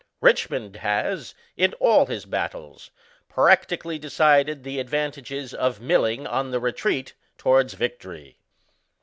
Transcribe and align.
Richmond 0.19 0.77
has, 0.77 1.35
in 1.55 1.73
all 1.75 2.07
bis 2.07 2.25
battles, 2.25 2.89
practically 3.29 3.99
decided 3.99 4.63
the 4.63 4.79
advantages 4.79 5.53
of 5.53 5.79
milling 5.79 6.25
on 6.25 6.49
the 6.49 6.59
retreat 6.59 7.13
towards 7.37 7.75
victory. 7.75 8.39